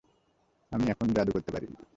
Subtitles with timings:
[0.71, 1.67] আমি এখন জাদু করতে পারি।